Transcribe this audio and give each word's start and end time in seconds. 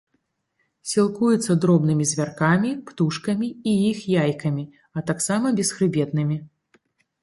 Сілкуецца 0.91 1.57
дробнымі 1.65 2.07
звяркамі, 2.13 2.73
птушкамі 2.89 3.53
і 3.75 3.77
іх 3.93 4.03
яйкамі, 4.25 4.69
а 4.97 5.09
таксама 5.13 5.57
бесхрыбетнымі. 5.63 6.45